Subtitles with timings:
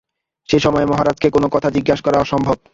[0.49, 2.57] সে-সময়ে মহারাজকে কোনো কথা জিজ্ঞাসা করা অসম্ভব।